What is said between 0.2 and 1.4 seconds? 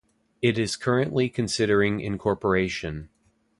It is currently